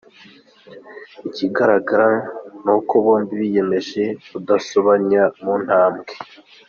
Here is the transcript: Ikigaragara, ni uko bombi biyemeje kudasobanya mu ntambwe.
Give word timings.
Ikigaragara, 1.27 2.09
ni 2.63 2.71
uko 2.77 2.93
bombi 3.03 3.33
biyemeje 3.41 4.03
kudasobanya 4.29 5.21
mu 5.41 5.53
ntambwe. 5.63 6.13